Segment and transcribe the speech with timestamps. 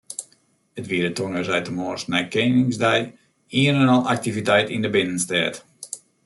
[0.79, 3.01] It wie de tongersdeitemoarns nei Keningsdei
[3.61, 5.55] ien en al aktiviteit yn de binnenstêd.